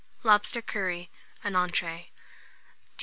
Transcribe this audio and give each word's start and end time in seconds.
LOBSTER 0.23 0.63
CURRY 0.63 1.11
(an 1.43 1.55
Entree). 1.55 2.09
274. 2.09 2.09